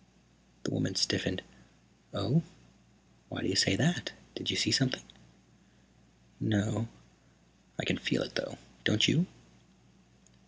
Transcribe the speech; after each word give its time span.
The 0.63 0.71
woman 0.71 0.95
stiffened. 0.95 1.43
"Oh? 2.11 2.41
Why 3.29 3.41
do 3.43 3.47
you 3.47 3.55
say 3.55 3.75
that? 3.75 4.13
Did 4.33 4.49
you 4.49 4.57
see 4.57 4.71
something?" 4.71 5.03
"No. 6.39 6.87
I 7.77 7.85
can 7.85 7.99
feel 7.99 8.23
it, 8.23 8.33
though. 8.33 8.57
Don't 8.83 9.07
you?" 9.07 9.27